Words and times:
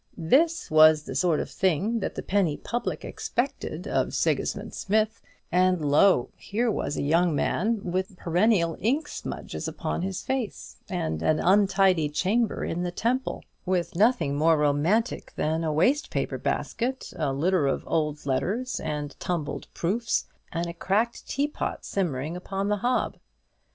This 0.17 0.71
was 0.71 1.03
the 1.03 1.13
sort 1.13 1.39
of 1.39 1.47
thing 1.51 1.99
the 1.99 2.09
penny 2.23 2.57
public 2.57 3.05
expected 3.05 3.87
of 3.87 4.15
Sigismund 4.15 4.73
Smith; 4.73 5.21
and, 5.51 5.85
lo, 5.91 6.31
here 6.37 6.71
was 6.71 6.97
a 6.97 7.03
young 7.03 7.35
man 7.35 7.83
with 7.91 8.17
perennial 8.17 8.75
ink 8.79 9.07
smudges 9.07 9.67
upon 9.67 10.01
his 10.01 10.23
face, 10.23 10.77
and 10.89 11.21
an 11.21 11.39
untidy 11.39 12.09
chamber 12.09 12.65
in 12.65 12.81
the 12.81 12.89
Temple, 12.89 13.43
with 13.63 13.95
nothing 13.95 14.35
more 14.35 14.57
romantic 14.57 15.33
than 15.35 15.63
a 15.63 15.71
waste 15.71 16.09
paper 16.09 16.39
basket, 16.39 17.13
a 17.15 17.31
litter 17.31 17.67
of 17.67 17.83
old 17.85 18.25
letters 18.25 18.79
and 18.79 19.15
tumbled 19.19 19.67
proofs, 19.75 20.25
and 20.51 20.65
a 20.65 20.73
cracked 20.73 21.29
teapot 21.29 21.85
simmering 21.85 22.35
upon 22.35 22.69
the 22.69 22.77
hob. 22.77 23.17